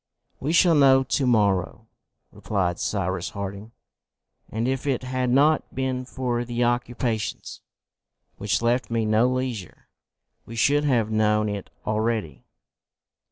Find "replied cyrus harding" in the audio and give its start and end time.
2.31-3.71